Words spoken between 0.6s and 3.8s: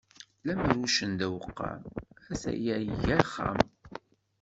uccen d aweqqam, a-t-aya iga axxam.